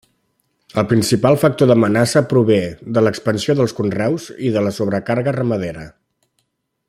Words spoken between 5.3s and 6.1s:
ramadera.